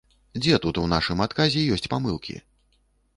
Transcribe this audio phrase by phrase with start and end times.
[0.43, 2.35] Дзе тут у нашым адказе ёсць памылкі?